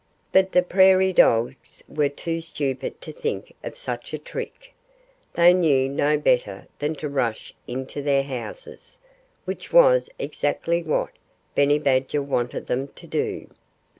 [0.31, 4.73] But the prairie dogs were too stupid to think of such a trick.
[5.33, 8.97] They knew no better than to rush into their houses
[9.45, 11.11] which was exactly what
[11.53, 13.47] Benny Badger wanted them to do.